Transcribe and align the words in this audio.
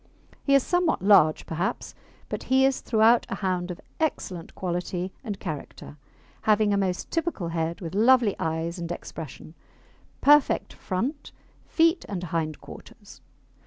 He 0.43 0.55
is 0.55 0.63
somewhat 0.63 1.03
large, 1.03 1.45
perhaps, 1.45 1.93
but 2.27 2.41
he 2.49 2.65
is 2.65 2.81
throughout 2.81 3.27
a 3.29 3.35
hound 3.35 3.69
of 3.69 3.79
excellent 3.99 4.55
quality 4.55 5.11
and 5.23 5.39
character, 5.39 5.97
having 6.41 6.73
a 6.73 6.77
most 6.77 7.11
typical 7.11 7.49
head, 7.49 7.81
with 7.81 7.93
lovely 7.93 8.35
eyes 8.39 8.79
and 8.79 8.91
expression, 8.91 9.53
perfect 10.19 10.73
front, 10.73 11.31
feet 11.67 12.03
and 12.09 12.23
hind 12.33 12.59
quarters. 12.61 13.21